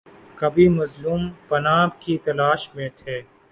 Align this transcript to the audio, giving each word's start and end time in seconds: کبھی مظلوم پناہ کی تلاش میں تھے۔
کبھی 0.39 0.65
مظلوم 0.69 1.21
پناہ 1.47 1.83
کی 1.99 2.13
تلاش 2.25 2.61
میں 2.75 2.89
تھے۔ 2.97 3.21